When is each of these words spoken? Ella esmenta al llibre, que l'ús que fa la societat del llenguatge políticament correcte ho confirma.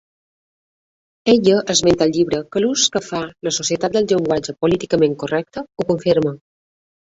Ella 1.33 1.57
esmenta 1.73 2.07
al 2.07 2.15
llibre, 2.15 2.39
que 2.57 2.63
l'ús 2.65 2.87
que 2.97 3.03
fa 3.09 3.21
la 3.51 3.55
societat 3.61 4.01
del 4.01 4.11
llenguatge 4.15 4.59
políticament 4.65 5.19
correcte 5.27 5.69
ho 5.69 5.91
confirma. 5.95 6.37